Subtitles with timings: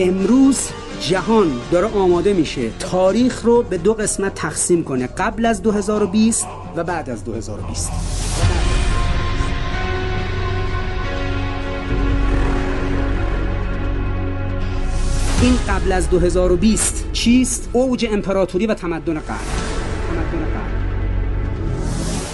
[0.00, 0.68] امروز
[1.00, 6.46] جهان داره آماده میشه تاریخ رو به دو قسمت تقسیم کنه قبل از 2020
[6.76, 7.90] و بعد از 2020
[15.42, 19.38] این قبل از 2020 چیست؟ اوج امپراتوری و تمدن غرب.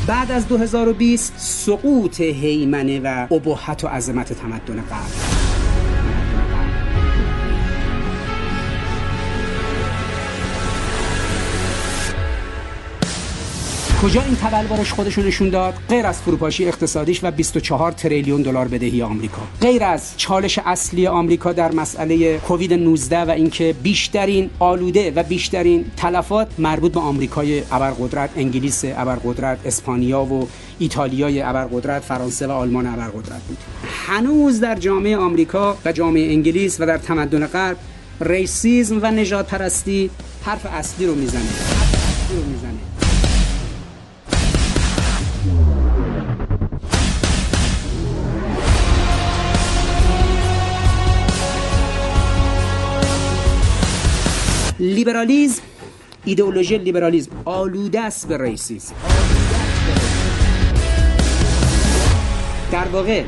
[0.06, 5.35] بعد از 2020 سقوط هیمنه و ابهت و عظمت تمدن غرب.
[14.06, 19.02] کجا این تبلورش خودشو نشون داد؟ غیر از فروپاشی اقتصادیش و 24 تریلیون دلار بدهی
[19.02, 19.42] آمریکا.
[19.60, 25.84] غیر از چالش اصلی آمریکا در مسئله کووید 19 و اینکه بیشترین آلوده و بیشترین
[25.96, 30.48] تلفات مربوط به آمریکای ابرقدرت انگلیس ابرقدرت اسپانیا و
[30.79, 33.59] ایتالیای ابرقدرت فرانسه و آلمان ابرقدرت بود.
[34.07, 37.76] هنوز در جامعه آمریکا و جامعه انگلیس و در تمدن غرب
[38.20, 40.10] ریسیزم و نجات پرستی
[40.45, 41.43] حرف اصلی رو می‌زنه.
[54.96, 55.62] لیبرالیزم
[56.24, 58.95] ایدئولوژی لیبرالیزم آلوده است به racism
[62.72, 63.22] در واقع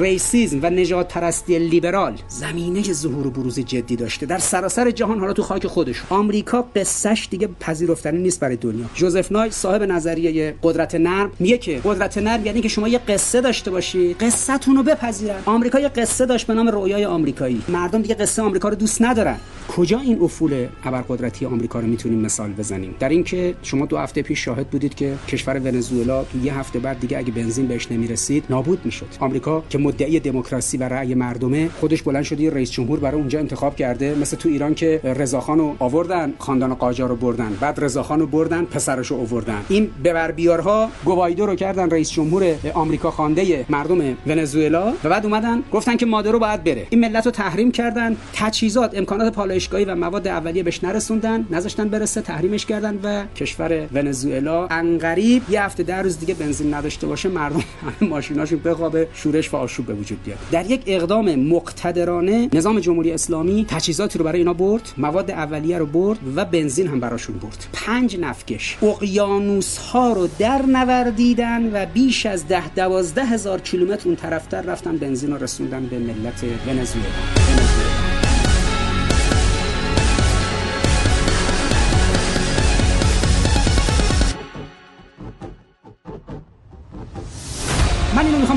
[0.00, 4.26] racism و نژاد پرستی لیبرال زمینه ظهور و بروز جدی داشته.
[4.26, 6.02] در سراسر جهان حالا تو خاک خودش.
[6.10, 8.84] آمریکا قصهش دیگه پذیرفتنی نیست برای دنیا.
[8.94, 13.40] جوزف نای صاحب نظریه قدرت نرم میگه که قدرت نرم یعنی که شما یه قصه
[13.40, 15.42] داشته باشی قصهتون رو بپذیرن.
[15.46, 17.62] آمریکا یه قصه داشت به نام رویای آمریکایی.
[17.68, 19.36] مردم دیگه قصه آمریکا رو دوست ندارن.
[19.68, 24.44] کجا این افول ابرقدرتی آمریکا رو می‌تونیم مثال بزنیم؟ در اینکه شما دو هفته پیش
[24.44, 29.06] شاهد بودید که کشور ونزوئلا یه هفته بعد دیگه اگه بنزین بهش نمی‌رسید نابود می‌شد.
[29.20, 34.14] آمریکا مدعی دموکراسی و رأی مردمه خودش بلند شده رئیس جمهور برای اونجا انتخاب کرده
[34.14, 38.64] مثل تو ایران که رضاخان رو آوردن خاندان قاجار رو بردن بعد رضاخان رو بردن
[38.64, 39.62] پسرش رو آوردن.
[39.68, 45.62] این ببر بیارها گوایدو رو کردن رئیس جمهور آمریکا خوانده مردم ونزوئلا و بعد اومدن
[45.72, 46.86] گفتن که مادرو باید بره.
[46.90, 52.20] این ملت رو تحریم کردن تجهیزات امکانات پالایشگاهی و مواد اولیه بهش نرسوندن نذاشتن برسه
[52.20, 55.42] تحریمش کردن و کشور ونزوئلا انقریب.
[55.50, 57.64] یه هفته در روز دیگه بنزین نداشته باشه مردم
[58.00, 60.38] ماشیناشون بخوابه شورش و آشوب به وجود بیاد.
[60.50, 65.86] در یک اقدام مقتدرانه نظام جمهوری اسلامی تجهیزاتی رو برای اینا برد مواد اولیه رو
[65.86, 67.66] برد و بنزین هم براشون برد.
[67.72, 74.16] پنج نفکش اقیانوس ها رو در نوردیدن و بیش از ده دوازده هزار کیلومتر اون
[74.16, 77.71] طرفتر رفتن بنزین رو رسوندن به ملت ونزوئلا.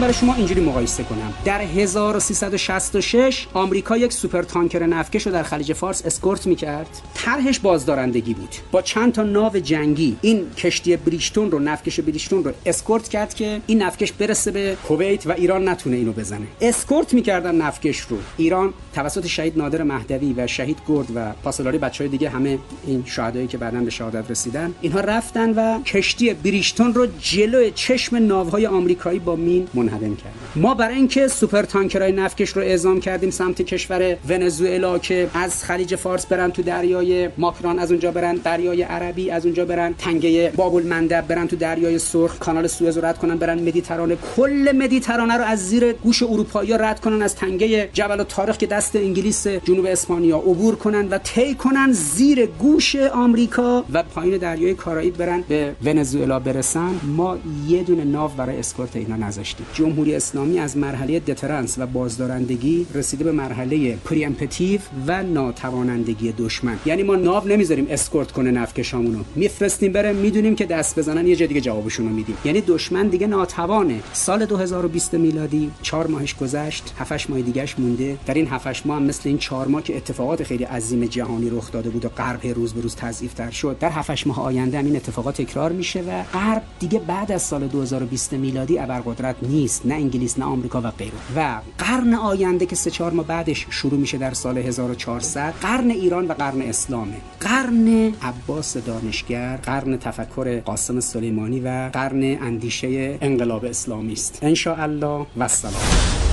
[0.06, 1.34] برای شما اینجوری مقایسه کنم.
[1.46, 6.88] در 1366 آمریکا یک super tanker نفکش رو در خلیج فارس اسکورت می‌کرد.
[7.14, 8.56] طرحش بازدارندگی بود.
[8.72, 13.62] با چند تا ناو جنگی این کشتی بریجتون رو نفکش بریجتون رو اسکورت کرد که
[13.68, 16.48] این نفکش برسه به کویت و ایران نتونه اینو بزنه.
[16.62, 18.18] اسکورت می‌کردن نفکش رو.
[18.38, 23.48] ایران توسط شهید نادر مهدوی و شهید گرد و پاسداری بچهای دیگه همه این شهدایی
[23.48, 29.20] که بعداً به شهادت رسیدن اینها رفتن و کشتی بریجتون رو جلو چشم ناوهای آمریکایی
[29.20, 30.40] با مین منهدم کردیم.
[30.56, 35.96] ما برای اینکه سوپر تانکرهای نفکش رو اعزام کردیم سمت کشور ونزوئلا که از خلیج
[35.96, 40.76] فارس برن تو دریای ماکران از اونجا برن دریای عربی از اونجا برن تنگه باب
[40.76, 44.18] المندب برن تو دریای سرخ کانال سوئز رد کنن برن مدیترانه.
[44.36, 48.96] کل مدیترانه رو از زیر گوش اروپایی رد کنن از تنگه جبل تاریخ که دست
[48.96, 55.18] انگلیس جنوب اسپانیا عبور کنن و طی کنن زیر گوش آمریکا و پایین دریای کارائیب
[55.18, 57.00] برن به ونزوئلا برسن.
[57.04, 59.66] ما یه دونه ناو برای اسکورت اینا نذاشتیم.
[59.86, 66.80] جمهوری اسلامی از مرحله deterrence و بازدارندگی رسیده به مرحله preemptive و ناتوانندگی دشمن.
[66.86, 69.24] یعنی ما ناو نمی‌ذاریم اسکورت کنه نفکشامونو.
[69.36, 72.38] میفرستیم بره می‌دونیم که دست بزنن یه جای دیگه جوابشون رو میدیم.
[72.46, 74.00] یعنی دشمن دیگه ناتوانه.
[74.14, 78.18] سال 2020 میلادی 4 ماهش گذشت 7 ماه دیگهش مونده.
[78.26, 81.72] در این 7 ماه هم مثل این 4 ماه که اتفاقات خیلی عظیم جهانی رخ
[81.72, 84.86] داده بود و غرب روز به روز تضعیف تر شد در 7 ماه آینده هم
[84.86, 89.75] این اتفاقات تکرار میشه و غرب دیگه بعد از سال 2020 میلادی ابرقدرت نیست.
[89.86, 94.00] نه انگلیس نه آمریکا و غیره و قرن آینده که سه چهار ماه بعدش شروع
[94.00, 101.00] میشه در سال 1400 قرن ایران و قرن اسلامه قرن عباس دانشگر قرن تفکر قاسم
[101.00, 104.40] سلیمانی و قرن اندیشه انقلاب اسلامی است.
[104.42, 106.25] ان الله و السلام